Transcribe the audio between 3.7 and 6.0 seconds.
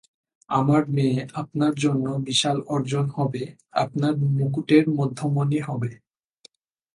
আপনার মুকুটের মধ্যমণি হবে।